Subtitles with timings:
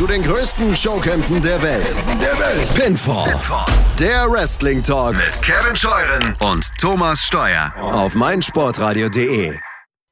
[0.00, 1.94] zu den größten Showkämpfen der Welt.
[2.22, 2.74] Der Welt.
[2.74, 3.32] Pinfall.
[3.32, 3.66] Pinfall.
[3.98, 9.58] Der Wrestling Talk mit Kevin Scheuren und Thomas Steuer auf meinsportradio.de.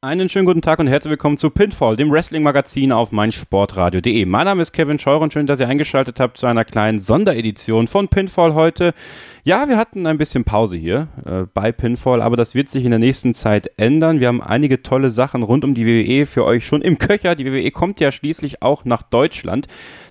[0.01, 4.27] Einen schönen guten Tag und herzlich willkommen zu Pinfall, dem Wrestling-Magazin auf meinsportradio.de.
[4.27, 8.07] Mein Name ist Kevin Scheuren, schön, dass ihr eingeschaltet habt zu einer kleinen Sonderedition von
[8.07, 8.95] Pinfall heute.
[9.43, 12.91] Ja, wir hatten ein bisschen Pause hier äh, bei Pinfall, aber das wird sich in
[12.91, 14.21] der nächsten Zeit ändern.
[14.21, 17.35] Wir haben einige tolle Sachen rund um die WWE für euch schon im Köcher.
[17.35, 19.67] Die WWE kommt ja schließlich auch nach Deutschland.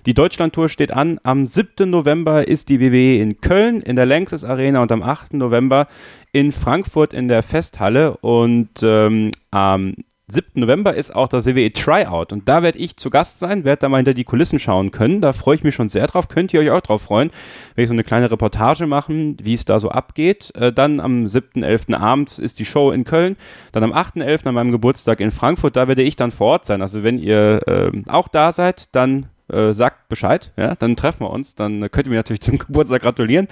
[0.08, 1.20] Die Deutschlandtour steht an.
[1.22, 1.90] Am 7.
[1.90, 5.34] November ist die WWE in Köln in der Lanxess Arena und am 8.
[5.34, 5.86] November
[6.32, 8.16] in Frankfurt in der Festhalle.
[8.16, 9.96] Und ähm, am
[10.28, 10.62] 7.
[10.62, 13.90] November ist auch das WWE Tryout und da werde ich zu Gast sein, werde da
[13.90, 15.20] mal hinter die Kulissen schauen können.
[15.20, 16.28] Da freue ich mich schon sehr drauf.
[16.28, 17.30] Könnt ihr euch auch drauf freuen,
[17.74, 20.54] wenn ich so eine kleine Reportage machen, wie es da so abgeht.
[20.54, 21.94] Äh, dann am 7.11.
[21.94, 23.36] abends ist die Show in Köln.
[23.72, 24.46] Dann am 8.11.
[24.46, 26.80] an meinem Geburtstag in Frankfurt, da werde ich dann vor Ort sein.
[26.80, 31.30] Also wenn ihr äh, auch da seid, dann äh, sagt Bescheid, ja, dann treffen wir
[31.30, 31.54] uns.
[31.54, 33.48] Dann könnt ihr mir natürlich zum Geburtstag gratulieren.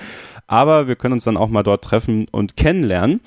[0.47, 3.21] Aber wir können uns dann auch mal dort treffen und kennenlernen.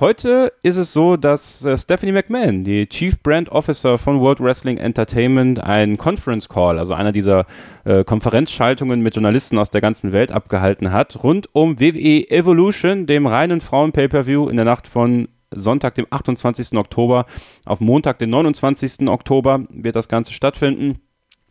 [0.00, 4.76] Heute ist es so, dass äh, Stephanie McMahon, die Chief Brand Officer von World Wrestling
[4.76, 7.46] Entertainment, einen Conference Call, also einer dieser
[7.84, 13.28] äh, Konferenzschaltungen mit Journalisten aus der ganzen Welt abgehalten hat, rund um WWE Evolution, dem
[13.28, 16.76] reinen Frauen-Pay-Per-View in der Nacht von Sonntag, dem 28.
[16.76, 17.26] Oktober
[17.64, 19.06] auf Montag, den 29.
[19.06, 20.98] Oktober wird das Ganze stattfinden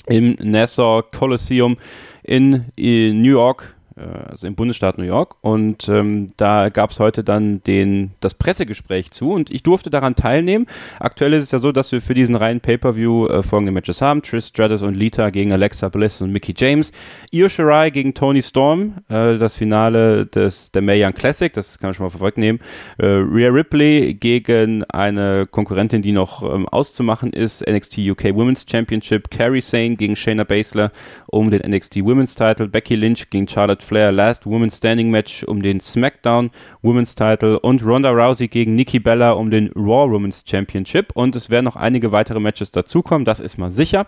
[0.08, 1.78] im Nassau Coliseum
[2.24, 3.76] in, in New York.
[3.82, 5.36] äh, also im Bundesstaat New York.
[5.42, 10.16] Und ähm, da gab es heute dann den, das Pressegespräch zu und ich durfte daran
[10.16, 10.68] teilnehmen.
[11.00, 14.22] Aktuell ist es ja so, dass wir für diesen reinen Pay-Per-View äh, folgende Matches haben.
[14.22, 16.92] Trish Stratus und Lita gegen Alexa Bliss und Mickey James.
[17.32, 18.96] Io Shirai gegen Tony Storm.
[19.10, 22.62] Äh, das Finale des, der Mae Young Classic, das kann man schon mal vorwegnehmen.
[22.98, 27.68] Äh, Rhea Ripley gegen eine Konkurrentin, die noch ähm, auszumachen ist.
[27.68, 29.30] NXT UK Women's Championship.
[29.30, 30.92] Carrie Sane gegen Shayna Baszler
[31.28, 32.68] um den NXT Women's Title.
[32.68, 36.50] Becky Lynch gegen Charlotte Flair Last Women's Standing Match um den SmackDown
[36.82, 41.12] Women's Title und Ronda Rousey gegen Nikki Bella um den Raw Women's Championship.
[41.14, 44.08] Und es werden noch einige weitere Matches dazukommen, das ist mal sicher.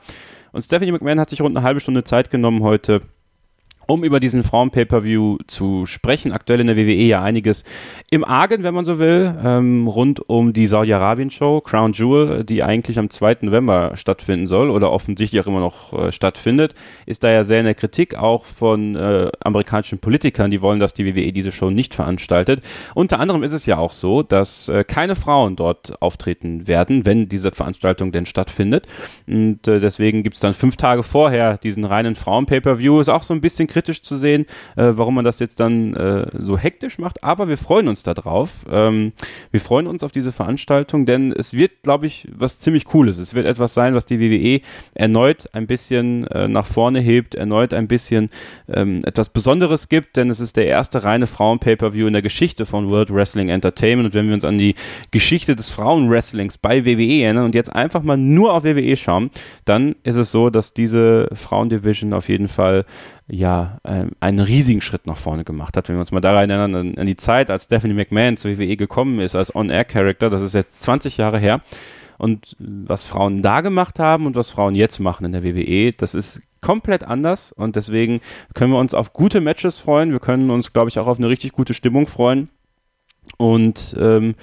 [0.51, 3.01] Und Stephanie McMahon hat sich rund eine halbe Stunde Zeit genommen heute,
[3.87, 6.31] um über diesen Frauen-Pay-Per-View zu sprechen.
[6.31, 7.63] Aktuell in der WWE ja einiges
[8.11, 12.99] im Argen, wenn man so will, ähm, rund um die Saudi-Arabien-Show Crown Jewel, die eigentlich
[12.99, 13.37] am 2.
[13.41, 16.75] November stattfinden soll oder offensichtlich auch immer noch äh, stattfindet,
[17.05, 20.93] ist da ja sehr in der Kritik auch von äh, amerikanischen Politikern, die wollen, dass
[20.93, 22.61] die WWE diese Show nicht veranstaltet.
[22.93, 27.27] Unter anderem ist es ja auch so, dass äh, keine Frauen dort auftreten werden, wenn
[27.27, 28.87] diese Veranstaltung denn stattfindet.
[29.27, 32.99] Und äh, deswegen gibt es dann fünf Tage vorher diesen reinen Frauen-Pay-Per-View.
[32.99, 34.45] Ist auch so ein bisschen kritisch zu sehen,
[34.77, 37.25] äh, warum man das jetzt dann äh, so hektisch macht.
[37.25, 38.65] Aber wir freuen uns darauf.
[38.71, 39.11] Ähm,
[39.51, 43.17] wir freuen uns auf diese Veranstaltung, denn es wird, glaube ich, was ziemlich Cooles.
[43.17, 44.61] Es wird etwas sein, was die WWE
[44.93, 48.29] erneut ein bisschen äh, nach vorne hebt, erneut ein bisschen
[48.69, 52.89] ähm, etwas Besonderes gibt, denn es ist der erste reine Frauen-Pay-Per-View in der Geschichte von
[52.89, 54.05] World Wrestling Entertainment.
[54.05, 54.75] Und wenn wir uns an die
[55.11, 59.31] Geschichte des Frauenwrestlings bei WWE erinnern und jetzt einfach mal nur auf WWE schauen,
[59.65, 62.85] dann ist es so, dass diese Frauendivision auf jeden Fall
[63.29, 65.87] ja äh, einen riesigen Schritt nach vorne gemacht hat.
[65.87, 68.77] Wenn wir uns mal daran erinnern, an, an die Zeit, als Stephanie McMahon zur WWE
[68.77, 71.61] gekommen ist als On-Air-Character, das ist jetzt 20 Jahre her.
[72.17, 76.13] Und was Frauen da gemacht haben und was Frauen jetzt machen in der WWE, das
[76.13, 78.21] ist komplett anders und deswegen
[78.53, 80.11] können wir uns auf gute Matches freuen.
[80.11, 82.49] Wir können uns, glaube ich, auch auf eine richtig gute Stimmung freuen.
[83.37, 84.35] Und ähm,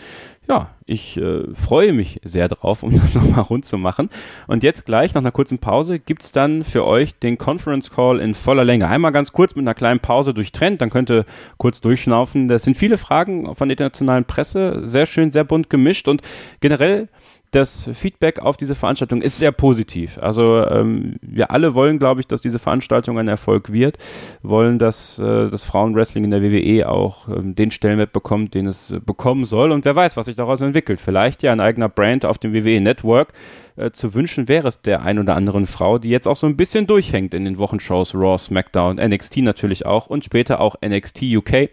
[0.49, 4.11] ja, ich äh, freue mich sehr drauf, um das nochmal rund zu machen.
[4.47, 8.21] Und jetzt gleich, nach einer kurzen Pause, gibt es dann für euch den Conference Call
[8.21, 8.89] in voller Länge.
[8.89, 11.25] Einmal ganz kurz mit einer kleinen Pause durchtrennt, dann könnt ihr
[11.59, 12.49] kurz durchschnaufen.
[12.49, 16.23] Das sind viele Fragen von der internationalen Presse, sehr schön, sehr bunt gemischt und
[16.61, 17.09] generell
[17.53, 20.19] das Feedback auf diese Veranstaltung ist sehr positiv.
[20.19, 23.99] Also ähm, wir alle wollen, glaube ich, dass diese Veranstaltung ein Erfolg wird,
[24.43, 28.91] wollen, dass äh, das Frauenwrestling in der WWE auch ähm, den Stellenwert bekommt, den es
[28.91, 29.71] äh, bekommen soll.
[29.71, 31.01] Und wer weiß, was sich daraus entwickelt.
[31.01, 33.35] Vielleicht ja ein eigener Brand auf dem WWE Network.
[33.77, 36.57] Äh, zu wünschen wäre es der ein oder anderen Frau, die jetzt auch so ein
[36.57, 41.71] bisschen durchhängt in den Wochenshows Raw, SmackDown, NXT natürlich auch und später auch NXT UK.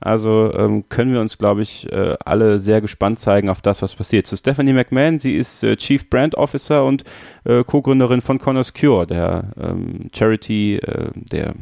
[0.00, 3.94] Also ähm, können wir uns, glaube ich, äh, alle sehr gespannt zeigen auf das, was
[3.94, 4.26] passiert.
[4.26, 7.04] Zu Stephanie McMahon, sie ist äh, Chief Brand Officer und
[7.44, 11.54] äh, Co-Gründerin von Connors Cure, der ähm, Charity, äh, der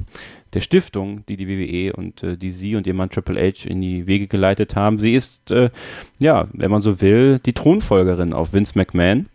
[0.54, 3.80] der Stiftung, die die WWE und äh, die sie und ihr Mann Triple H in
[3.80, 4.98] die Wege geleitet haben.
[4.98, 5.70] Sie ist, äh,
[6.18, 9.28] ja, wenn man so will, die Thronfolgerin auf Vince McMahon.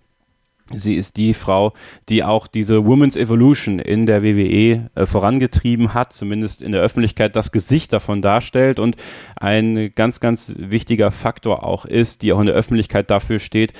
[0.75, 1.74] Sie ist die Frau,
[2.10, 7.36] die auch diese Women's Evolution in der WWE äh, vorangetrieben hat, zumindest in der Öffentlichkeit
[7.36, 8.96] das Gesicht davon darstellt und
[9.36, 13.74] ein ganz, ganz wichtiger Faktor auch ist, die auch in der Öffentlichkeit dafür steht,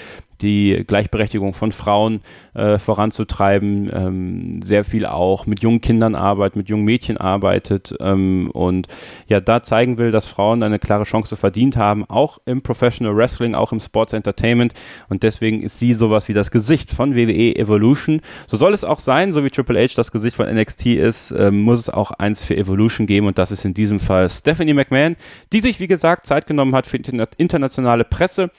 [0.44, 2.22] die Gleichberechtigung von Frauen
[2.54, 8.52] äh, voranzutreiben, ähm, sehr viel auch mit jungen Kindern arbeitet, mit jungen Mädchen arbeitet ähm,
[8.52, 8.88] und
[9.28, 13.56] ja da zeigen will, dass Frauen eine klare Chance verdient haben, auch im Professional Wrestling,
[13.56, 14.74] auch im Sports Entertainment
[15.10, 18.22] und deswegen ist sie sowas wie das Gesicht von WWE Evolution.
[18.46, 21.50] So soll es auch sein, so wie Triple H das Gesicht von NXT ist, äh,
[21.50, 25.16] muss es auch eins für Evolution geben und das ist in diesem Fall Stephanie McMahon,
[25.54, 28.52] die sich wie gesagt Zeit genommen hat für internationale Presse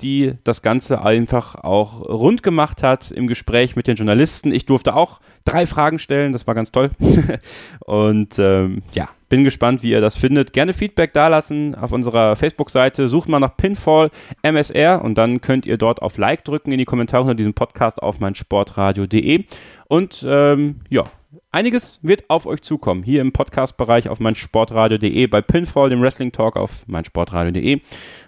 [0.00, 4.52] die das Ganze einfach auch rund gemacht hat im Gespräch mit den Journalisten.
[4.52, 6.90] Ich durfte auch drei Fragen stellen, das war ganz toll.
[7.80, 10.52] und ähm, ja, bin gespannt, wie ihr das findet.
[10.52, 13.08] Gerne Feedback dalassen auf unserer Facebook-Seite.
[13.08, 14.10] Sucht mal nach Pinfall
[14.42, 18.02] MSR und dann könnt ihr dort auf Like drücken in die Kommentare unter diesem Podcast
[18.02, 19.44] auf meinsportradio.de.
[19.88, 21.04] Und ähm, ja,
[21.52, 23.02] Einiges wird auf euch zukommen.
[23.04, 27.80] Hier im Podcast-Bereich auf meinsportradio.de, bei Pinfall, dem Wrestling Talk auf meinsportradio.de.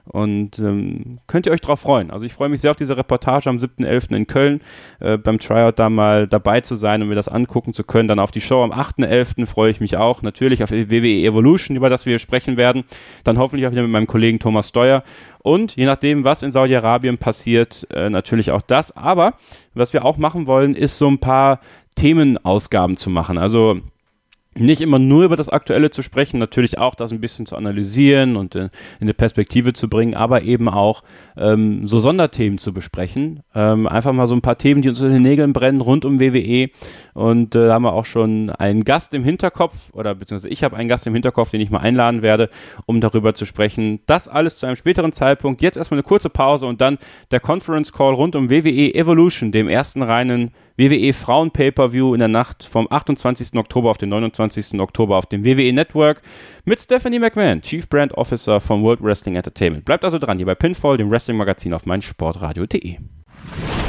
[0.04, 2.10] Und ähm, könnt ihr euch darauf freuen.
[2.10, 4.16] Also ich freue mich sehr auf diese Reportage am 7.11.
[4.16, 4.60] in Köln,
[4.98, 8.08] äh, beim Tryout da mal dabei zu sein und mir das angucken zu können.
[8.08, 9.46] Dann auf die Show am 8.11.
[9.46, 10.22] freue ich mich auch.
[10.22, 12.82] Natürlich auf WWE Evolution, über das wir sprechen werden.
[13.22, 15.04] Dann hoffentlich auch wieder mit meinem Kollegen Thomas Steuer.
[15.38, 18.96] Und je nachdem, was in Saudi-Arabien passiert, äh, natürlich auch das.
[18.96, 19.34] Aber
[19.74, 21.60] was wir auch machen wollen, ist so ein paar
[21.94, 23.38] Themenausgaben zu machen.
[23.38, 23.80] Also
[24.58, 28.36] nicht immer nur über das Aktuelle zu sprechen, natürlich auch das ein bisschen zu analysieren
[28.36, 28.70] und in, in
[29.00, 31.02] eine Perspektive zu bringen, aber eben auch
[31.36, 33.42] ähm, so Sonderthemen zu besprechen.
[33.54, 36.20] Ähm, einfach mal so ein paar Themen, die uns in den Nägeln brennen rund um
[36.20, 36.68] WWE.
[37.14, 40.76] Und äh, da haben wir auch schon einen Gast im Hinterkopf, oder beziehungsweise ich habe
[40.76, 42.50] einen Gast im Hinterkopf, den ich mal einladen werde,
[42.86, 44.00] um darüber zu sprechen.
[44.06, 45.62] Das alles zu einem späteren Zeitpunkt.
[45.62, 46.98] Jetzt erstmal eine kurze Pause und dann
[47.30, 52.28] der Conference Call rund um WWE Evolution, dem ersten reinen WWE Frauen Pay-Per-View in der
[52.28, 53.58] Nacht vom 28.
[53.58, 54.80] Oktober auf den 29.
[54.80, 56.22] Oktober auf dem WWE Network
[56.64, 59.84] mit Stephanie McMahon, Chief Brand Officer von World Wrestling Entertainment.
[59.84, 62.98] Bleibt also dran hier bei Pinfall, dem Wrestling-Magazin auf meinsportradio.de.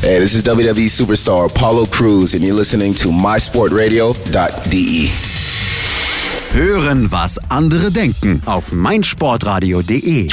[0.00, 5.08] Hey, this is WWE superstar Apollo Crews, and you're listening to mysportradio.de.
[6.52, 10.26] Hören, was andere denken auf meinsportradio.de.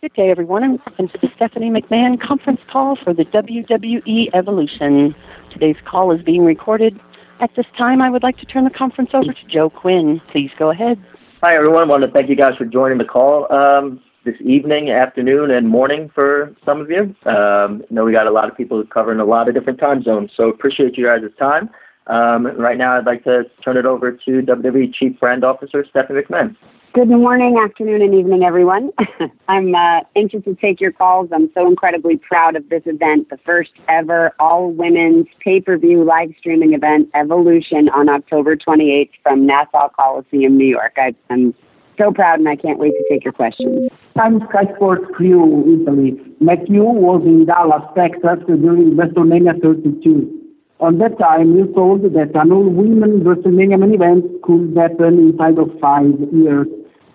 [0.00, 5.16] Good day, everyone, and welcome to the Stephanie McMahon conference call for the WWE Evolution.
[5.52, 7.00] Today's call is being recorded.
[7.40, 10.20] At this time, I would like to turn the conference over to Joe Quinn.
[10.30, 11.02] Please go ahead.
[11.42, 11.82] Hi, everyone.
[11.82, 13.52] I want to thank you guys for joining the call.
[13.52, 17.14] Um, this evening, afternoon, and morning for some of you.
[17.30, 20.02] Um, I know we got a lot of people covering a lot of different time
[20.02, 21.70] zones, so appreciate you guys' time.
[22.08, 26.22] Um, right now, I'd like to turn it over to WWE Chief Brand Officer Stephanie
[26.22, 26.56] McMahon.
[26.92, 28.90] Good morning, afternoon, and evening, everyone.
[29.48, 31.28] I'm uh, anxious to take your calls.
[31.32, 36.04] I'm so incredibly proud of this event, the first ever all women's pay per view
[36.04, 40.94] live streaming event, Evolution, on October 28th from Nassau Coliseum, New York.
[40.96, 41.54] I, I'm
[41.98, 43.90] so proud, and I can't wait to take your questions.
[44.16, 46.18] I'm Sky Sports Crew Italy.
[46.40, 50.32] Matthew was in Dallas, Texas during WrestleMania 32.
[50.80, 55.70] On that time, you told that an all-women WrestleMania main event could happen inside of
[55.80, 56.66] five years.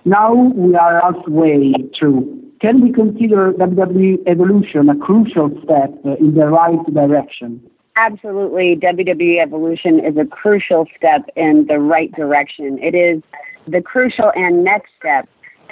[0.03, 2.41] Now we are halfway through.
[2.59, 7.61] Can we consider WWE Evolution a crucial step in the right direction?
[7.95, 8.77] Absolutely.
[8.81, 12.79] WWE Evolution is a crucial step in the right direction.
[12.81, 13.21] It is
[13.67, 15.27] the crucial and next step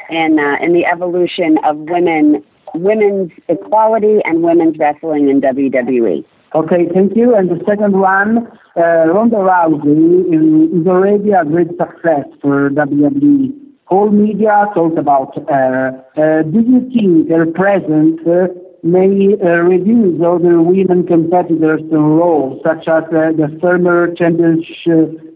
[0.10, 2.44] in uh, in the evolution of women
[2.74, 6.24] women's equality and women's wrestling in WWE.
[6.56, 7.36] Okay, thank you.
[7.36, 13.54] And the second one, uh, Ronda Rousey is already a great success for WWE.
[13.88, 16.04] All media talk about her.
[16.18, 18.48] Uh, do you think her presence uh,
[18.84, 24.64] may uh, reduce other women competitors' roles, such as uh, the former champion,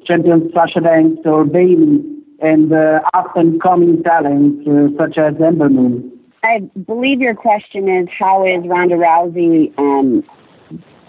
[0.06, 2.13] champion Sasha Banks or Bayley?
[2.40, 3.00] And uh,
[3.36, 6.12] and coming talents uh, such as Ember Moon.
[6.44, 10.24] I believe your question is how is Ronda Rousey um,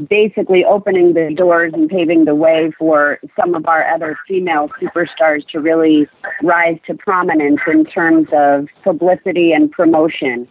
[0.09, 5.47] basically opening the doors and paving the way for some of our other female superstars
[5.49, 6.07] to really
[6.43, 10.49] rise to prominence in terms of publicity and promotion.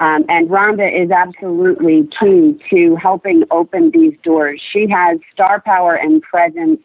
[0.00, 4.60] Um, and Ronda is absolutely key to helping open these doors.
[4.72, 6.80] She has star power and presence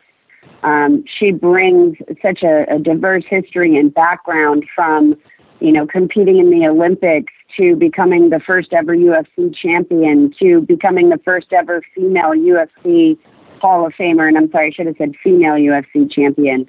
[0.63, 5.15] um, she brings such a, a diverse history and background from,
[5.59, 11.09] you know, competing in the Olympics to becoming the first ever UFC champion to becoming
[11.09, 13.17] the first ever female UFC
[13.59, 16.67] Hall of Famer, and I'm sorry, I should have said female UFC champion,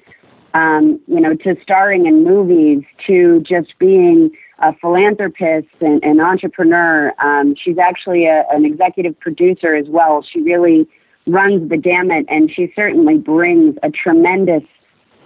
[0.53, 7.13] um, you know, to starring in movies, to just being a philanthropist and an entrepreneur.
[7.23, 10.23] Um, she's actually a, an executive producer as well.
[10.23, 10.87] She really
[11.27, 14.63] runs the gamut, and she certainly brings a tremendous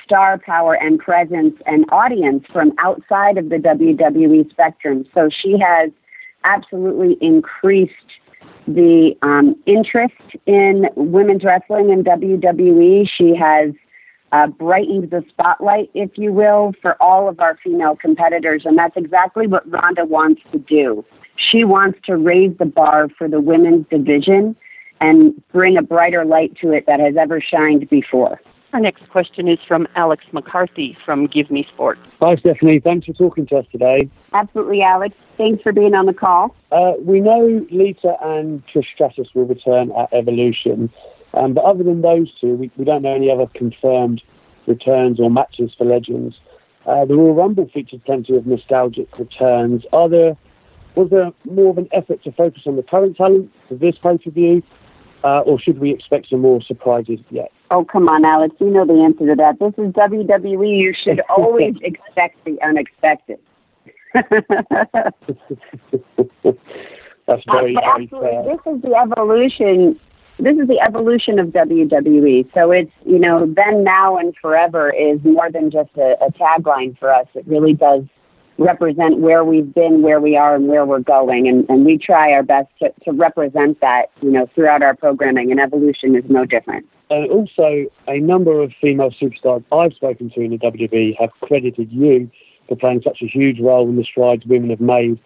[0.03, 5.05] star power and presence and audience from outside of the WWE spectrum.
[5.13, 5.91] So she has
[6.43, 7.93] absolutely increased
[8.67, 10.13] the um, interest
[10.45, 13.09] in women's wrestling in WWE.
[13.09, 13.71] She has
[14.31, 18.63] uh, brightened the spotlight, if you will, for all of our female competitors.
[18.65, 21.05] And that's exactly what Ronda wants to do.
[21.35, 24.55] She wants to raise the bar for the women's division
[25.03, 28.41] and bring a brighter light to it that has ever shined before.
[28.71, 31.99] Our next question is from Alex McCarthy from Give Me Sport.
[32.21, 32.79] Hi, Stephanie.
[32.79, 34.09] Thanks for talking to us today.
[34.31, 35.15] Absolutely, Alex.
[35.37, 36.55] Thanks for being on the call.
[36.71, 40.89] Uh, we know Lita and Trish Stratus will return at Evolution.
[41.33, 44.23] Um, but other than those two, we, we don't know any other confirmed
[44.65, 46.35] returns or matches for Legends.
[46.85, 49.83] Uh, the Royal Rumble featured plenty of nostalgic returns.
[49.91, 50.37] Are there
[50.95, 54.17] was there more of an effort to focus on the current talent for this pay
[54.17, 54.61] per view,
[55.23, 57.51] uh, or should we expect some more surprises yet?
[57.71, 58.55] Oh come on, Alex!
[58.59, 59.59] You know the answer to that.
[59.59, 60.77] This is WWE.
[60.77, 63.39] You should always expect the unexpected.
[67.25, 68.43] That's very, but very fair.
[68.43, 69.99] this is the evolution.
[70.39, 72.53] This is the evolution of WWE.
[72.53, 76.97] So it's you know then, now, and forever is more than just a, a tagline
[76.99, 77.27] for us.
[77.33, 78.03] It really does
[78.57, 81.47] represent where we've been, where we are, and where we're going.
[81.47, 85.51] And, and we try our best to, to represent that you know throughout our programming.
[85.51, 86.85] And evolution is no different.
[87.09, 91.91] And also, a number of female superstars I've spoken to in the WWE have credited
[91.91, 92.29] you
[92.67, 95.19] for playing such a huge role in the strides women have made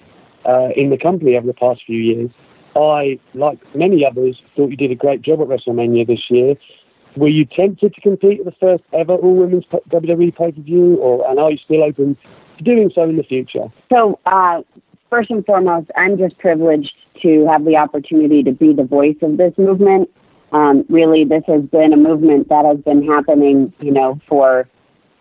[0.46, 2.32] uh, in the company over the past few years.
[2.76, 6.56] I, like many others, thought you did a great job at WrestleMania this year.
[7.16, 10.98] Were you tempted to compete at the first ever all women's WWE pay per view,
[10.98, 12.18] or and are you still open
[12.58, 13.72] to doing so in the future?
[13.92, 14.62] So, uh,
[15.10, 19.38] first and foremost, I'm just privileged to have the opportunity to be the voice of
[19.38, 20.10] this movement.
[20.52, 24.70] Um, really, this has been a movement that has been happening, you know, for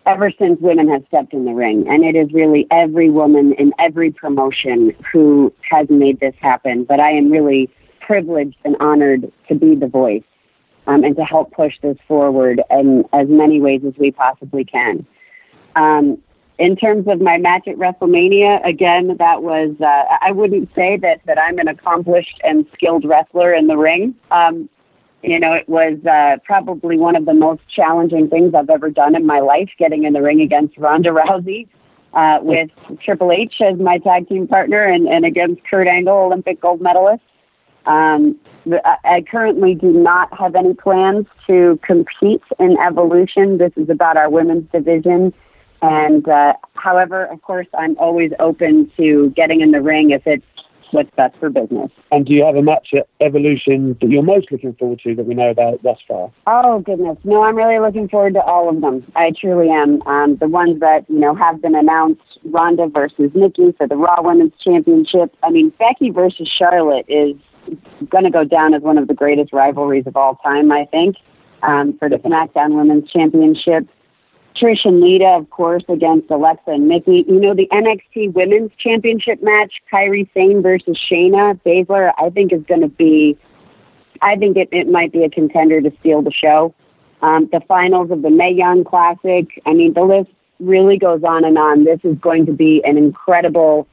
[0.07, 1.85] ever since women have stepped in the ring.
[1.89, 6.85] And it is really every woman in every promotion who has made this happen.
[6.85, 7.69] But I am really
[8.01, 10.23] privileged and honored to be the voice
[10.87, 15.07] um, and to help push this forward in as many ways as we possibly can.
[15.75, 16.19] Um,
[16.59, 21.21] in terms of my match at WrestleMania, again, that was, uh, I wouldn't say that,
[21.27, 24.15] that I'm an accomplished and skilled wrestler in the ring.
[24.31, 24.69] Um,
[25.23, 29.15] you know, it was uh, probably one of the most challenging things I've ever done
[29.15, 31.69] in my life, getting in the ring against Ronda Rousey
[32.15, 32.71] uh, with
[33.05, 37.23] Triple H as my tag team partner and, and against Kurt Angle, Olympic gold medalist.
[37.85, 38.37] Um,
[38.73, 43.59] I currently do not have any plans to compete in Evolution.
[43.59, 45.33] This is about our women's division.
[45.83, 50.45] And uh, however, of course, I'm always open to getting in the ring if it's
[50.91, 51.91] what's best for business.
[52.11, 55.27] And do you have a match at Evolution that you're most looking forward to that
[55.27, 56.33] we know about thus far?
[56.47, 57.43] Oh goodness, no!
[57.43, 59.05] I'm really looking forward to all of them.
[59.15, 60.03] I truly am.
[60.03, 64.23] Um, the ones that you know have been announced: Ronda versus Nikki for the Raw
[64.23, 65.35] Women's Championship.
[65.43, 67.37] I mean, Becky versus Charlotte is
[68.09, 70.71] going to go down as one of the greatest rivalries of all time.
[70.73, 71.17] I think
[71.63, 73.89] um, for the SmackDown Women's Championship.
[74.57, 77.25] Trish and Lita, of course, against Alexa and Mickie.
[77.29, 82.63] You know, the NXT Women's Championship match, Kairi Sane versus Shayna Baszler, I think is
[82.67, 83.37] going to be,
[84.23, 86.75] I think it, it might be a contender to steal the show.
[87.21, 91.45] Um, the finals of the Mae Young Classic, I mean, the list really goes on
[91.45, 91.85] and on.
[91.85, 93.87] This is going to be an incredible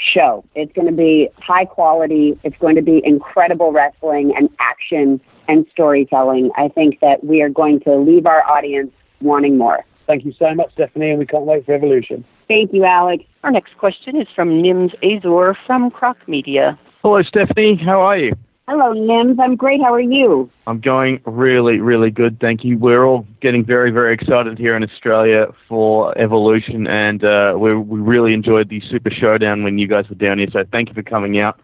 [0.00, 0.44] show.
[0.54, 2.38] It's going to be high quality.
[2.44, 6.50] It's going to be incredible wrestling and action and storytelling.
[6.56, 9.84] I think that we are going to leave our audience wanting more.
[10.06, 12.24] Thank you so much, Stephanie, and we can't wait for Evolution.
[12.48, 13.24] Thank you, Alex.
[13.42, 16.78] Our next question is from Nims Azor from Croc Media.
[17.02, 17.76] Hello, Stephanie.
[17.76, 18.32] How are you?
[18.68, 19.38] Hello, Nims.
[19.38, 19.80] I'm great.
[19.80, 20.50] How are you?
[20.66, 22.40] I'm going really, really good.
[22.40, 22.76] Thank you.
[22.76, 28.00] We're all getting very, very excited here in Australia for Evolution, and uh, we, we
[28.00, 30.48] really enjoyed the Super Showdown when you guys were down here.
[30.52, 31.60] So thank you for coming out.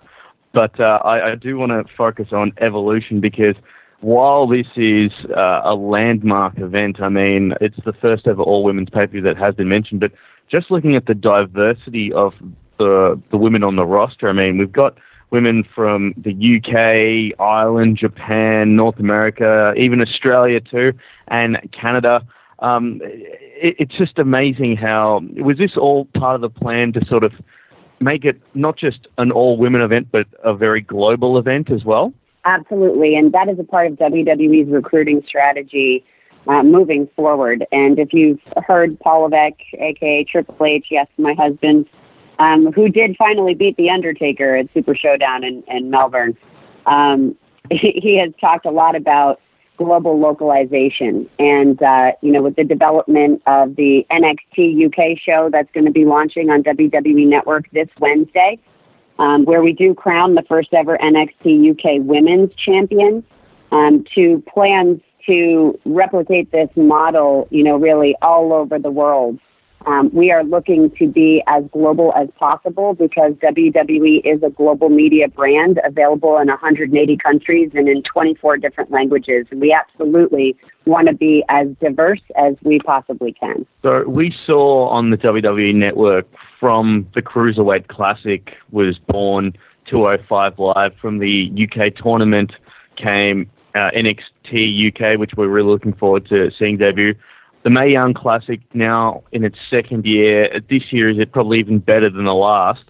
[0.54, 3.56] But uh, I, I do want to focus on Evolution because
[4.00, 8.90] while this is uh, a landmark event, I mean, it's the first ever all women's
[8.90, 10.12] pay per view that has been mentioned, but
[10.48, 12.32] just looking at the diversity of
[12.78, 14.96] the, the women on the roster, I mean, we've got
[15.32, 20.92] women from the UK, Ireland, Japan, North America, even Australia too,
[21.28, 22.20] and Canada.
[22.60, 27.24] Um, it, it's just amazing how was this all part of the plan to sort
[27.24, 27.32] of
[27.98, 32.12] make it not just an all women event, but a very global event as well?
[32.44, 36.04] Absolutely, and that is a part of WWE's recruiting strategy
[36.48, 37.64] uh, moving forward.
[37.72, 41.86] And if you've heard Paul Levesque, aka Triple H, yes, my husband,
[42.42, 46.36] um, who did finally beat The Undertaker at Super Showdown in, in Melbourne,
[46.86, 47.36] um,
[47.70, 49.40] he, he has talked a lot about
[49.76, 51.28] global localization.
[51.38, 55.92] And, uh, you know, with the development of the NXT UK show that's going to
[55.92, 58.58] be launching on WWE Network this Wednesday,
[59.20, 63.22] um, where we do crown the first ever NXT UK women's champion,
[63.70, 69.38] um, to plans to replicate this model, you know, really all over the world.
[69.86, 74.88] Um, we are looking to be as global as possible because WWE is a global
[74.88, 79.46] media brand available in 180 countries and in 24 different languages.
[79.50, 83.66] And we absolutely want to be as diverse as we possibly can.
[83.82, 86.26] So we saw on the WWE network
[86.58, 89.52] from the Cruiserweight Classic was born
[89.86, 92.52] 205 Live from the UK tournament
[92.96, 97.14] came uh, NXT UK, which we're really looking forward to seeing debut.
[97.64, 100.60] The Mae Young Classic now in its second year.
[100.68, 102.82] This year is it probably even better than the last.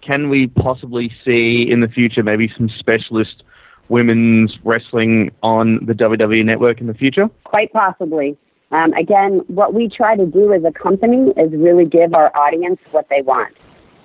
[0.00, 3.42] Can we possibly see in the future maybe some specialist
[3.88, 7.28] women's wrestling on the WWE network in the future?
[7.44, 8.36] Quite possibly.
[8.70, 12.78] Um, again, what we try to do as a company is really give our audience
[12.92, 13.54] what they want.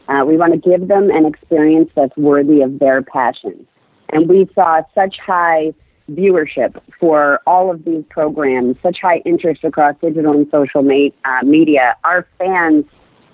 [0.09, 3.67] Uh, we want to give them an experience that's worthy of their passion.
[4.09, 5.73] And we saw such high
[6.11, 11.43] viewership for all of these programs, such high interest across digital and social ma- uh,
[11.43, 11.95] media.
[12.03, 12.85] Our fans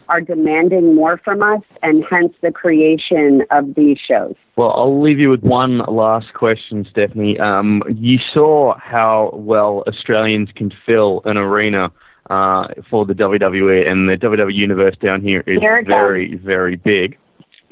[0.10, 4.36] are demanding more from us, and hence the creation of these shows.
[4.56, 7.40] Well, I'll leave you with one last question, Stephanie.
[7.40, 11.92] Um, you saw how well Australians can fill an arena
[12.30, 17.18] uh, for the WWE, and the WWE universe down here is very, very big.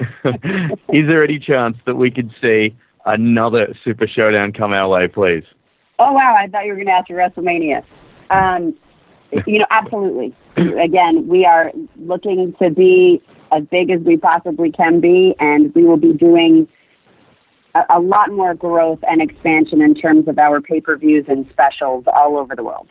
[0.00, 2.74] is there any chance that we could see
[3.06, 5.44] another Super Showdown come our way, please?
[5.98, 6.34] Oh wow!
[6.38, 7.84] I thought you were going to ask for WrestleMania.
[8.30, 8.76] Um,
[9.46, 10.34] you know, absolutely.
[10.56, 13.22] Again, we are looking to be
[13.52, 16.66] as big as we possibly can be, and we will be doing
[17.74, 21.46] a, a lot more growth and expansion in terms of our pay per views and
[21.50, 22.88] specials all over the world.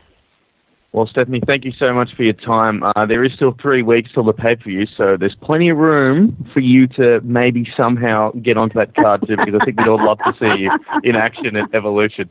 [0.92, 2.82] Well, Stephanie, thank you so much for your time.
[2.82, 5.78] Uh, there is still three weeks till the pay per view, so there's plenty of
[5.78, 9.88] room for you to maybe somehow get onto that card too, because I think we'd
[9.88, 10.70] all love to see you
[11.02, 12.28] in action at Evolution.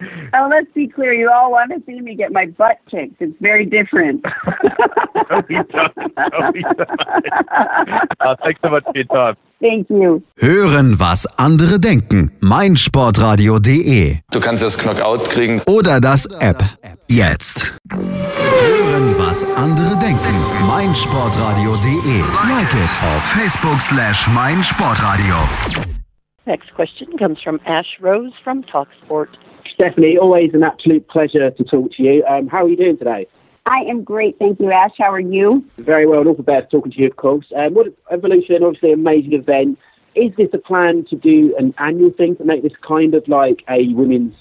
[0.34, 1.12] Oh, let's be clear.
[1.14, 3.20] You all want to see me get my butt kicked.
[3.20, 4.22] It's very different.
[4.24, 5.96] no, we don't.
[5.96, 6.90] No, we don't.
[8.20, 9.36] Uh, thanks so much for your time.
[9.60, 10.22] Thank you.
[10.36, 12.30] Hören, was andere denken.
[12.40, 15.60] meinsportradio.de Du kannst das Knockout kriegen.
[15.66, 16.62] oder das App.
[17.10, 17.74] Jetzt.
[17.92, 20.34] Hören, was andere denken.
[20.68, 22.18] meinsportradio.de.
[22.48, 25.34] Like it auf Facebook slash meinsportradio.
[26.46, 29.28] Next question comes from Ash Rose from TalkSport.
[29.80, 32.24] Stephanie, always an absolute pleasure to talk to you.
[32.24, 33.28] Um, how are you doing today?
[33.64, 34.90] I am great, thank you, Ash.
[34.98, 35.64] How are you?
[35.78, 37.46] Very well, and all prepared talking to you, of course.
[37.56, 39.78] Um, what Evolution, obviously, an amazing event.
[40.16, 43.62] Is this a plan to do an annual thing to make this kind of like
[43.70, 44.34] a women's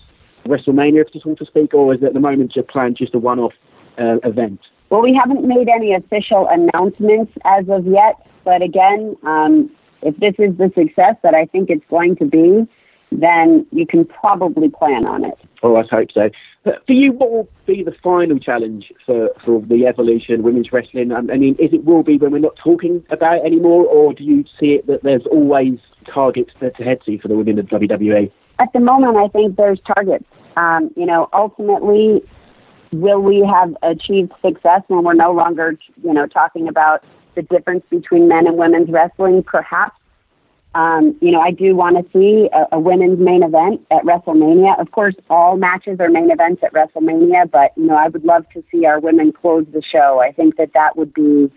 [0.47, 3.19] WrestleMania, if so to speak, or is it at the moment your plan just a
[3.19, 3.53] one-off
[3.99, 4.59] uh, event?
[4.89, 9.69] Well, we haven't made any official announcements as of yet, but again, um,
[10.01, 12.67] if this is the success that I think it's going to be,
[13.11, 15.37] then you can probably plan on it.
[15.63, 16.29] Oh, I hope so.
[16.63, 20.71] But for you, what will be the final challenge for, for the evolution of women's
[20.71, 21.11] wrestling?
[21.11, 24.23] I mean, is it will be when we're not talking about it anymore, or do
[24.23, 25.79] you see it that there's always
[26.13, 28.31] targets to, to head to for the women of WWE?
[28.59, 30.25] At the moment, I think there's targets.
[30.57, 32.21] Um, you know, ultimately,
[32.91, 37.03] will we have achieved success when we're no longer, you know, talking about
[37.35, 39.43] the difference between men and women's wrestling?
[39.43, 39.95] Perhaps.
[40.77, 44.79] Um, you know, I do want to see a, a women's main event at WrestleMania.
[44.79, 48.45] Of course, all matches are main events at WrestleMania, but you know, I would love
[48.53, 50.21] to see our women close the show.
[50.21, 51.51] I think that that would be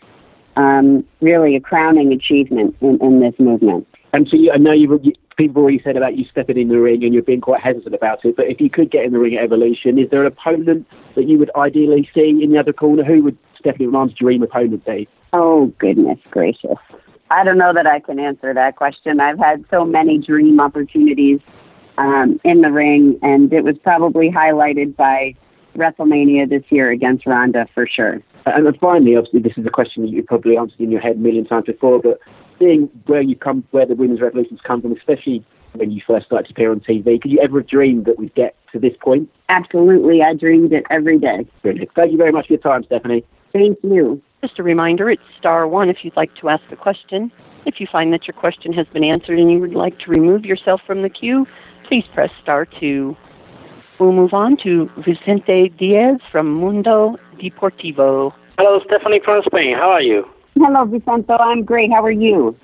[0.57, 3.87] um, really a crowning achievement in, in this movement.
[4.15, 6.81] And so you, I know you've, you, people already said about you stepping in the
[6.81, 9.19] ring and you're being quite hesitant about it, but if you could get in the
[9.19, 12.73] ring at Evolution, is there an opponent that you would ideally see in the other
[12.73, 13.05] corner?
[13.05, 15.07] Who would Stephanie McMahon's dream opponent be?
[15.35, 16.79] Oh, goodness gracious.
[17.31, 19.21] I don't know that I can answer that question.
[19.21, 21.41] I've had so many dream opportunities
[21.97, 25.35] um, in the ring, and it was probably highlighted by
[25.77, 28.21] WrestleMania this year against Ronda for sure.
[28.47, 31.19] And finally, obviously, this is a question that you probably answered in your head a
[31.19, 32.19] million times before, but
[32.59, 36.49] seeing where you come, where the women's revolutions come from, especially when you first started
[36.49, 39.31] to appear on TV, could you ever have dreamed that we'd get to this point?
[39.49, 40.23] Absolutely.
[40.23, 41.47] I dreamed it every day.
[41.63, 41.91] Brilliant.
[41.95, 43.25] Thank you very much for your time, Stephanie.
[43.53, 44.21] Thank you.
[44.43, 47.31] Just a reminder, it's star one if you'd like to ask a question.
[47.67, 50.47] If you find that your question has been answered and you would like to remove
[50.47, 51.47] yourself from the queue,
[51.87, 53.17] please press star two.
[53.99, 58.33] We'll move on to Vicente Diaz from Mundo Deportivo.
[58.57, 59.77] Hello, Stephanie from Spain.
[59.77, 60.25] How are you?
[60.57, 61.33] Hello, Vicente.
[61.39, 61.91] I'm great.
[61.93, 62.57] How are you?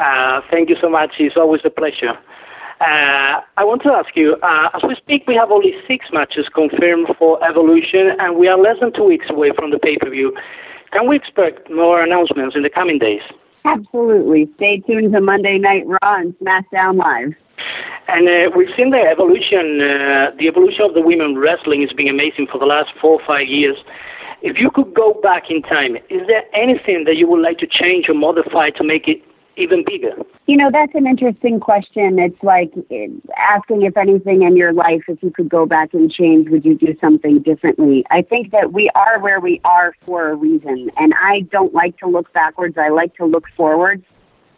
[0.00, 1.12] Uh, thank you so much.
[1.18, 2.16] It's always a pleasure.
[2.80, 6.46] Uh, I want to ask you, uh, as we speak, we have only six matches
[6.54, 10.32] confirmed for Evolution, and we are less than two weeks away from the pay-per-view.
[10.92, 13.22] Can we expect more announcements in the coming days?
[13.64, 14.48] Absolutely.
[14.56, 17.34] Stay tuned to Monday Night Raw and SmackDown Live.
[18.08, 22.08] And uh, we've seen the evolution, uh, the evolution of the women wrestling has been
[22.08, 23.76] amazing for the last four or five years.
[24.40, 27.66] If you could go back in time, is there anything that you would like to
[27.66, 29.20] change or modify to make it
[29.58, 30.12] even bigger?
[30.46, 32.18] You know, that's an interesting question.
[32.18, 36.10] It's like eh, asking if anything in your life, if you could go back and
[36.10, 38.04] change, would you do something differently?
[38.10, 40.90] I think that we are where we are for a reason.
[40.96, 42.78] And I don't like to look backwards.
[42.78, 44.04] I like to look forwards.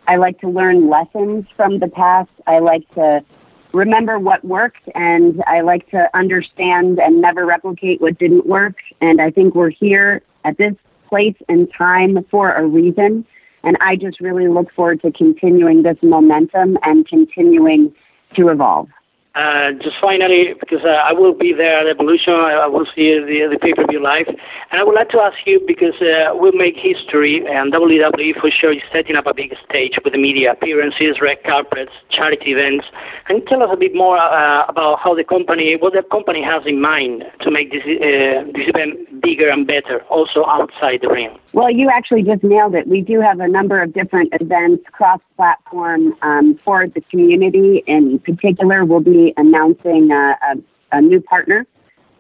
[0.06, 2.30] I like to learn lessons from the past.
[2.46, 3.24] I like to
[3.72, 8.76] remember what worked and I like to understand and never replicate what didn't work.
[9.00, 10.74] And I think we're here at this
[11.08, 13.24] place and time for a reason.
[13.62, 17.94] And I just really look forward to continuing this momentum and continuing
[18.36, 18.88] to evolve.
[19.36, 23.14] Uh, just finally, because uh, I will be there at Evolution, I, I will see
[23.14, 24.26] the, the pay per view live.
[24.26, 28.50] And I would like to ask you because uh, we'll make history, and WWE for
[28.50, 32.86] sure is setting up a big stage with the media appearances, red carpets, charity events.
[33.26, 36.42] Can you tell us a bit more uh, about how the company, what the company
[36.42, 41.08] has in mind to make this, uh, this event bigger and better, also outside the
[41.08, 41.30] ring?
[41.52, 42.86] Well, you actually just nailed it.
[42.86, 47.82] We do have a number of different events cross platform um, for the community.
[47.88, 51.66] In particular, we'll be announcing a, a, a new partner,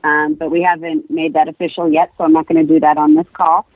[0.02, 2.96] um, but we haven't made that official yet, so I'm not going to do that
[2.96, 3.66] on this call.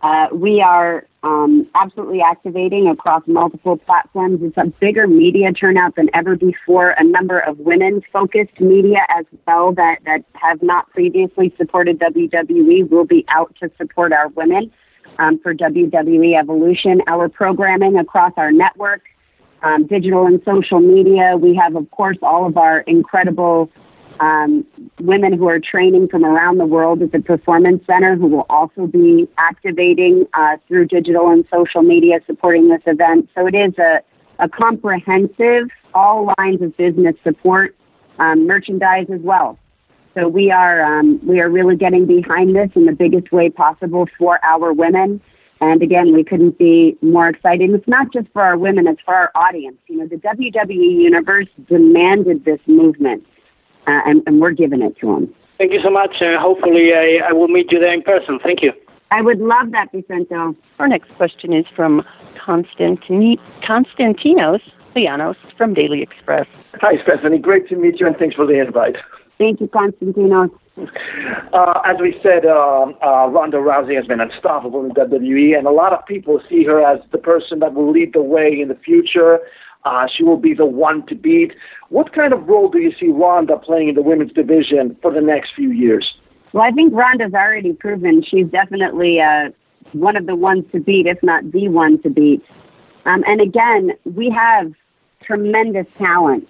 [0.00, 4.40] Uh, we are um, absolutely activating across multiple platforms.
[4.42, 6.90] It's a bigger media turnout than ever before.
[6.98, 12.88] A number of women focused media as well that, that have not previously supported WWE
[12.90, 14.70] will be out to support our women
[15.18, 17.00] um, for WWE Evolution.
[17.06, 19.02] Our programming across our network,
[19.62, 21.36] um, digital and social media.
[21.36, 23.70] We have, of course, all of our incredible
[24.20, 24.64] um,
[25.00, 28.86] women who are training from around the world at the Performance Center who will also
[28.86, 33.28] be activating uh, through digital and social media supporting this event.
[33.34, 34.00] So it is a,
[34.38, 37.76] a comprehensive, all lines of business support,
[38.18, 39.58] um, merchandise as well.
[40.14, 44.06] So we are um, we are really getting behind this in the biggest way possible
[44.16, 45.20] for our women.
[45.60, 47.70] And again, we couldn't be more excited.
[47.70, 49.76] It's not just for our women; it's for our audience.
[49.88, 53.24] You know, the WWE universe demanded this movement,
[53.86, 55.34] uh, and, and we're giving it to them.
[55.58, 56.16] Thank you so much.
[56.20, 58.38] Uh, hopefully, I, I will meet you there in person.
[58.42, 58.72] Thank you.
[59.10, 60.34] I would love that, Vicente.
[60.78, 62.02] Our next question is from
[62.44, 64.60] Constantini- Constantinos
[64.96, 66.46] Lianos from Daily Express.
[66.80, 67.38] Hi, Stephanie.
[67.38, 68.96] Great to meet you, and thanks for the invite.
[69.38, 70.50] Thank you, Constantinos.
[71.52, 75.70] Uh, as we said, um, uh, Ronda Rousey has been unstoppable in WWE, and a
[75.70, 78.74] lot of people see her as the person that will lead the way in the
[78.74, 79.38] future.
[79.84, 81.52] Uh, she will be the one to beat.
[81.90, 85.20] What kind of role do you see Ronda playing in the women's division for the
[85.20, 86.14] next few years?
[86.52, 89.50] Well, I think Ronda's already proven she's definitely uh,
[89.92, 92.42] one of the ones to beat, if not the one to beat.
[93.04, 94.72] Um, and again, we have
[95.22, 96.48] tremendous talent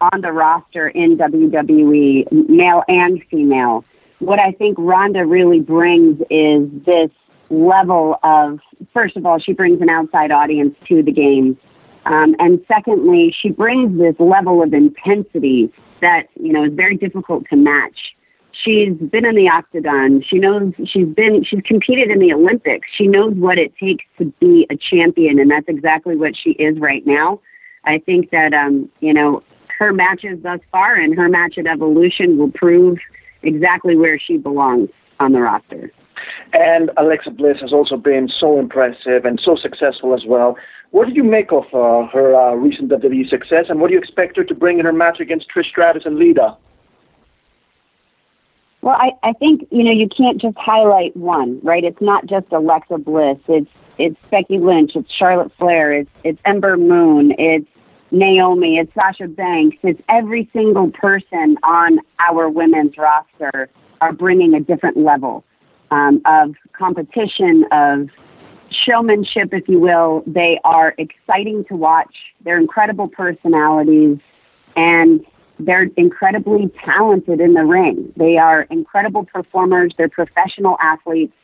[0.00, 3.84] on the roster in WWE, male and female.
[4.18, 7.10] What I think Ronda really brings is this
[7.50, 8.58] level of,
[8.92, 11.58] first of all, she brings an outside audience to the game.
[12.06, 17.44] Um, and secondly, she brings this level of intensity that, you know, is very difficult
[17.50, 18.14] to match.
[18.52, 20.22] She's been in the octagon.
[20.26, 22.88] She knows she's been, she's competed in the Olympics.
[22.96, 26.78] She knows what it takes to be a champion, and that's exactly what she is
[26.78, 27.40] right now.
[27.84, 29.42] I think that, um, you know,
[29.78, 32.98] her matches thus far and her match at Evolution will prove
[33.42, 34.88] exactly where she belongs
[35.20, 35.90] on the roster.
[36.52, 40.56] And Alexa Bliss has also been so impressive and so successful as well.
[40.90, 43.98] What do you make of uh, her uh, recent WWE success, and what do you
[43.98, 46.56] expect her to bring in her match against Trish Stratus and Lita?
[48.80, 51.82] Well, I, I think you know you can't just highlight one, right?
[51.82, 53.38] It's not just Alexa Bliss.
[53.48, 54.92] It's it's Becky Lynch.
[54.94, 55.92] It's Charlotte Flair.
[55.92, 57.34] It's it's Ember Moon.
[57.38, 57.70] It's
[58.14, 63.68] Naomi, it's Sasha Banks, it's every single person on our women's roster
[64.00, 65.44] are bringing a different level
[65.90, 68.08] um, of competition, of
[68.70, 70.22] showmanship, if you will.
[70.26, 72.14] They are exciting to watch.
[72.44, 74.18] They're incredible personalities,
[74.76, 75.20] and
[75.58, 78.12] they're incredibly talented in the ring.
[78.16, 79.92] They are incredible performers.
[79.96, 81.34] They're professional athletes.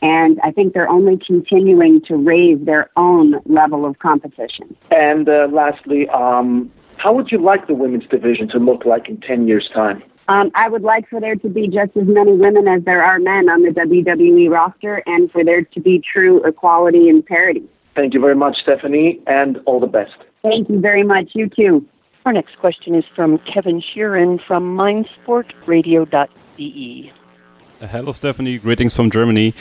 [0.00, 4.76] And I think they're only continuing to raise their own level of competition.
[4.90, 9.20] And uh, lastly, um, how would you like the women's division to look like in
[9.20, 10.02] 10 years' time?
[10.28, 13.18] Um, I would like for there to be just as many women as there are
[13.18, 17.62] men on the WWE roster and for there to be true equality and parity.
[17.96, 20.12] Thank you very much, Stephanie, and all the best.
[20.42, 21.30] Thank you very much.
[21.34, 21.82] You too.
[22.26, 27.12] Our next question is from Kevin Scheuren from meinsportradio.de.
[27.80, 28.58] Uh, hello, Stephanie.
[28.58, 29.54] Greetings from Germany.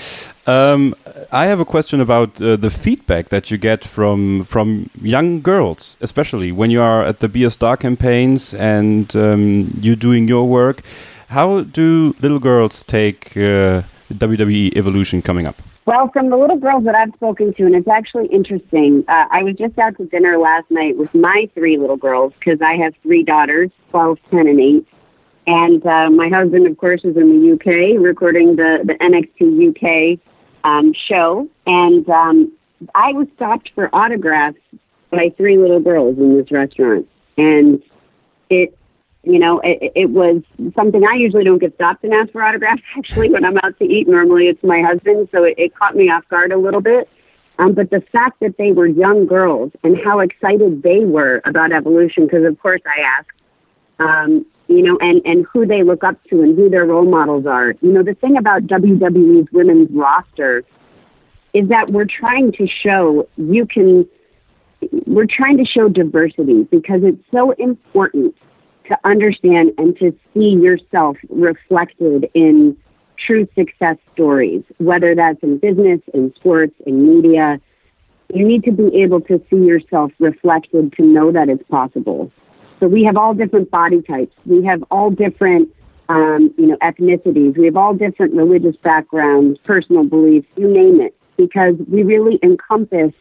[0.47, 0.95] Um,
[1.31, 5.97] I have a question about uh, the feedback that you get from from young girls,
[6.01, 10.47] especially when you are at the Be a Star campaigns and um, you doing your
[10.47, 10.81] work.
[11.27, 15.61] How do little girls take uh, WWE Evolution coming up?
[15.85, 19.05] Well, from the little girls that I've spoken to, and it's actually interesting.
[19.07, 22.61] Uh, I was just out to dinner last night with my three little girls because
[22.63, 24.87] I have three daughters, 12, 10, and 8.
[25.47, 30.19] And uh, my husband, of course, is in the UK recording the, the NXT UK
[30.65, 31.47] um, show.
[31.65, 32.51] And um,
[32.93, 34.57] I was stopped for autographs
[35.09, 37.07] by three little girls in this restaurant.
[37.37, 37.81] And
[38.49, 38.77] it,
[39.23, 40.41] you know, it, it was
[40.75, 42.81] something I usually don't get stopped and ask for autographs.
[42.97, 45.29] Actually, when I'm out to eat, normally it's my husband.
[45.31, 47.07] So it, it caught me off guard a little bit.
[47.57, 51.71] Um, but the fact that they were young girls and how excited they were about
[51.71, 53.31] evolution, because of course I asked,
[53.99, 57.45] um, you know, and, and who they look up to and who their role models
[57.45, 57.73] are.
[57.81, 60.63] You know, the thing about WWE's women's roster
[61.53, 64.07] is that we're trying to show you can,
[65.05, 68.35] we're trying to show diversity because it's so important
[68.87, 72.77] to understand and to see yourself reflected in
[73.25, 77.59] true success stories, whether that's in business, in sports, in media.
[78.33, 82.31] You need to be able to see yourself reflected to know that it's possible.
[82.79, 84.35] So we have all different body types.
[84.45, 85.69] We have all different,
[86.09, 87.57] um, you know, ethnicities.
[87.57, 93.13] We have all different religious backgrounds, personal beliefs, you name it, because we really encompass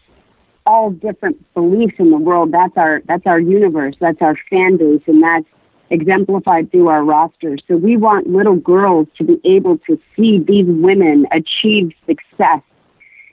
[0.67, 2.53] all different beliefs in the world.
[2.53, 3.95] That's our that's our universe.
[4.01, 5.47] That's our fan base, and that's
[5.91, 7.57] exemplified through our roster.
[7.69, 12.63] So we want little girls to be able to see these women achieve success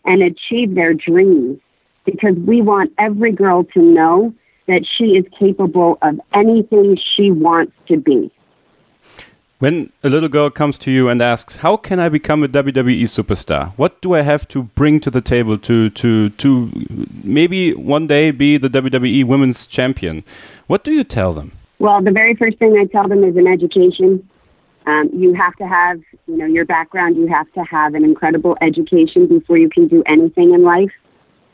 [0.06, 1.60] and achieve their dreams
[2.06, 4.34] because we want every girl to know
[4.68, 8.32] that she is capable of anything she wants to be.
[9.60, 13.06] When a little girl comes to you and asks, "How can I become a WWE
[13.06, 13.72] superstar?
[13.78, 16.70] What do I have to bring to the table to to to
[17.24, 20.24] maybe one day be the WWE Women's Champion?"
[20.68, 21.54] What do you tell them?
[21.80, 24.28] Well, the very first thing I tell them is an education.
[24.86, 27.16] Um, you have to have, you know, your background.
[27.16, 30.92] You have to have an incredible education before you can do anything in life.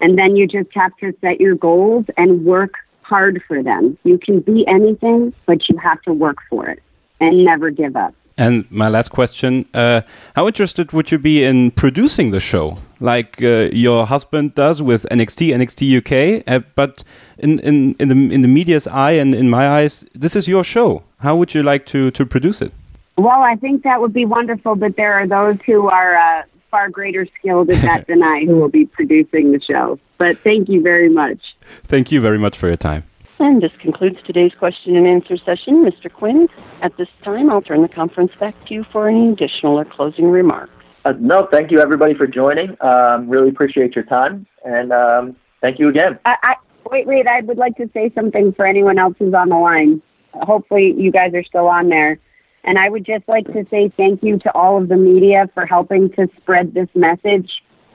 [0.01, 2.73] And then you just have to set your goals and work
[3.09, 3.97] hard for them.
[4.03, 6.81] You can be anything, but you have to work for it
[7.19, 8.13] and never give up.
[8.37, 10.01] And my last question: uh,
[10.35, 15.05] How interested would you be in producing the show, like uh, your husband does with
[15.11, 16.43] NXT, NXT UK?
[16.47, 17.03] Uh, but
[17.37, 20.63] in, in in the in the media's eye and in my eyes, this is your
[20.63, 21.03] show.
[21.17, 22.71] How would you like to to produce it?
[23.17, 26.89] Well, I think that would be wonderful, but there are those who are uh, far
[26.89, 29.99] greater skilled at that than I who will be producing the show.
[30.17, 31.39] But thank you very much.
[31.85, 33.03] Thank you very much for your time.
[33.39, 35.85] And this concludes today's question and answer session.
[35.85, 36.11] Mr.
[36.11, 36.49] Quinn,
[36.81, 40.29] at this time, I'll turn the conference back to you for any additional or closing
[40.29, 40.73] remarks.
[41.05, 42.75] Uh, no, thank you everybody for joining.
[42.81, 46.19] Um, really appreciate your time, and um, thank you again.
[46.25, 46.55] I, I,
[46.91, 47.25] wait, wait.
[47.27, 50.01] I would like to say something for anyone else who's on the line.
[50.33, 52.19] Hopefully, you guys are still on there.
[52.63, 55.65] And I would just like to say thank you to all of the media for
[55.65, 57.49] helping to spread this message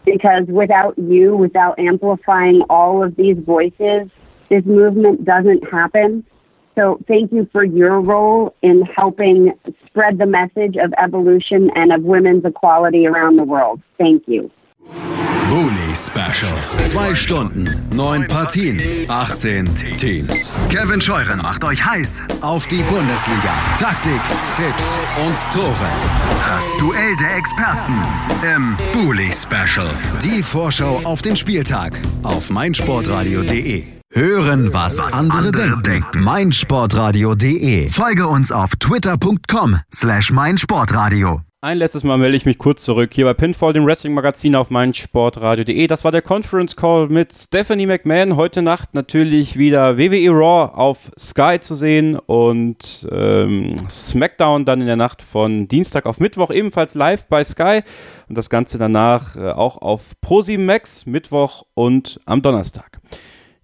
[0.05, 4.09] because without you, without amplifying all of these voices,
[4.51, 6.25] this movement doesn't happen.
[6.75, 9.53] So thank you for your role in helping
[9.87, 13.81] spread the message of evolution and of women's equality around the world.
[13.97, 14.51] Thank you.
[15.51, 16.53] Bully Special.
[16.89, 20.53] Zwei Stunden, neun Partien, 18 Teams.
[20.69, 23.55] Kevin Scheuren macht euch heiß auf die Bundesliga.
[23.79, 24.21] Taktik,
[24.57, 25.89] Tipps und Tore.
[26.47, 27.95] Das Duell der Experten
[28.55, 29.91] im Bully Special.
[30.23, 33.85] Die Vorschau auf den Spieltag auf meinsportradio.de.
[34.13, 35.83] Hören, was, was andere, andere denken.
[35.83, 36.21] denken.
[36.25, 37.91] meinsportradio.de.
[37.91, 41.41] Folge uns auf twitter.com slash meinsportradio.
[41.65, 45.87] Ein letztes Mal melde ich mich kurz zurück hier bei Pinfall, dem Wrestling-Magazin auf meinsportradio.de.
[45.87, 48.37] Das war der Conference Call mit Stephanie McMahon.
[48.37, 54.87] Heute Nacht natürlich wieder WWE Raw auf Sky zu sehen und ähm, SmackDown dann in
[54.87, 57.81] der Nacht von Dienstag auf Mittwoch ebenfalls live bei Sky
[58.29, 63.01] und das Ganze danach äh, auch auf ProSieben Max Mittwoch und am Donnerstag.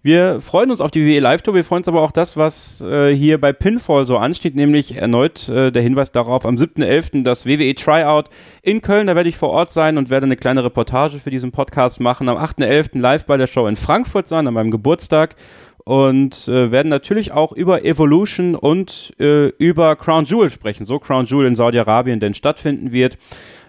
[0.03, 1.53] Wir freuen uns auf die WWE Live Tour.
[1.53, 5.47] Wir freuen uns aber auch das, was äh, hier bei Pinfall so ansteht, nämlich erneut
[5.47, 7.21] äh, der Hinweis darauf, am 7.11.
[7.21, 8.25] das WWE Tryout
[8.63, 9.05] in Köln.
[9.05, 12.29] Da werde ich vor Ort sein und werde eine kleine Reportage für diesen Podcast machen.
[12.29, 12.97] Am 8.11.
[12.97, 15.35] live bei der Show in Frankfurt sein, an meinem Geburtstag.
[15.83, 21.25] und äh, werden natürlich auch über Evolution und äh, über Crown Jewel sprechen, so Crown
[21.25, 23.17] Jewel in Saudi-Arabien denn stattfinden wird.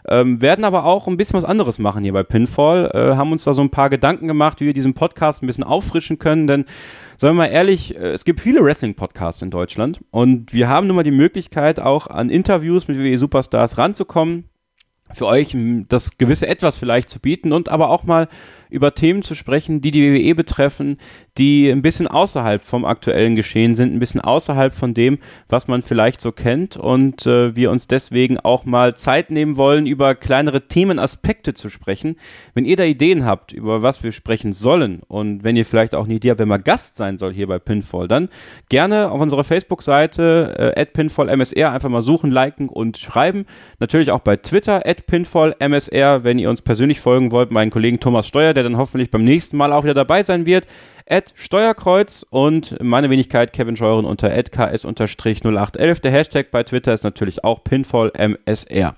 [0.08, 2.90] Ähm, werden aber auch ein bisschen was anderes machen hier bei Pinfall.
[2.92, 5.64] Äh, haben uns da so ein paar Gedanken gemacht, wie wir diesen Podcast ein bisschen
[5.64, 6.64] auffrischen können, denn
[7.22, 10.00] Seien wir mal ehrlich, äh, es gibt viele Wrestling-Podcasts in Deutschland.
[10.10, 14.48] Und wir haben nun mal die Möglichkeit, auch an Interviews mit WWE-Superstars ranzukommen,
[15.14, 15.56] für euch
[15.88, 18.28] das gewisse Etwas vielleicht zu bieten und aber auch mal
[18.72, 20.96] über Themen zu sprechen, die die WWE betreffen,
[21.36, 25.82] die ein bisschen außerhalb vom aktuellen Geschehen sind, ein bisschen außerhalb von dem, was man
[25.82, 30.68] vielleicht so kennt und äh, wir uns deswegen auch mal Zeit nehmen wollen, über kleinere
[30.68, 32.16] Themenaspekte zu sprechen.
[32.54, 36.06] Wenn ihr da Ideen habt, über was wir sprechen sollen und wenn ihr vielleicht auch
[36.06, 38.30] eine Idee habt, wer mal Gast sein soll hier bei Pinfall, dann
[38.70, 43.44] gerne auf unserer Facebook-Seite äh, @pinfallmsr einfach mal suchen, liken und schreiben.
[43.80, 48.54] Natürlich auch bei Twitter @pinfallmsr, wenn ihr uns persönlich folgen wollt, meinen Kollegen Thomas Steuer,
[48.54, 50.66] der dann hoffentlich beim nächsten Mal auch wieder dabei sein wird.
[51.08, 56.00] At Steuerkreuz und meine Wenigkeit Kevin Scheuren unter ks-0811.
[56.00, 58.94] Der Hashtag bei Twitter ist natürlich auch PinfallMSR.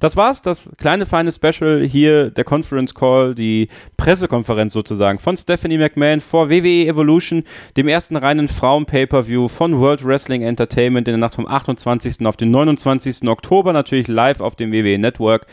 [0.00, 5.76] Das war's, das kleine feine Special hier, der Conference Call, die Pressekonferenz sozusagen von Stephanie
[5.76, 7.44] McMahon vor WWE Evolution,
[7.76, 12.26] dem ersten reinen Frauen-Pay-Per-View von World Wrestling Entertainment in der Nacht vom 28.
[12.26, 13.28] auf den 29.
[13.28, 15.46] Oktober, natürlich live auf dem WWE Network.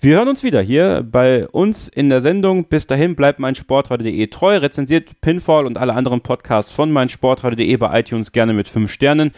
[0.00, 2.66] Wir hören uns wieder hier bei uns in der Sendung.
[2.66, 7.76] Bis dahin bleibt mein Sportradio.de treu, rezensiert Pinfall und alle anderen Podcasts von mein Sportradio.de
[7.78, 9.32] bei iTunes gerne mit 5 Sternen.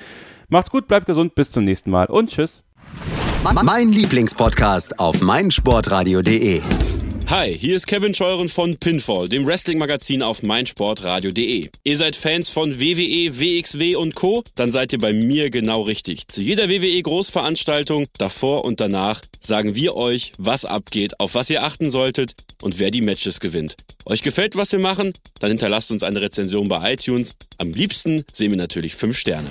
[0.51, 2.65] Macht's gut, bleibt gesund, bis zum nächsten Mal und tschüss.
[3.43, 6.61] Mein Lieblingspodcast auf meinsportradio.de.
[7.29, 11.71] Hi, hier ist Kevin Scheuren von Pinfall, dem Wrestling-Magazin auf meinsportradio.de.
[11.83, 14.45] Ihr seid Fans von WWE, WXW und Co.?
[14.57, 16.29] Dann seid ihr bei mir genau richtig.
[16.29, 21.89] Zu jeder WWE-Großveranstaltung, davor und danach, sagen wir euch, was abgeht, auf was ihr achten
[21.89, 23.77] solltet und wer die Matches gewinnt.
[24.05, 25.13] Euch gefällt, was wir machen?
[25.39, 27.35] Dann hinterlasst uns eine Rezension bei iTunes.
[27.59, 29.49] Am liebsten sehen wir natürlich 5 Sterne.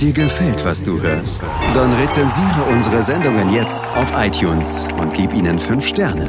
[0.00, 1.42] Dir gefällt, was du hörst?
[1.72, 6.28] Dann rezensiere unsere Sendungen jetzt auf iTunes und gib ihnen 5 Sterne.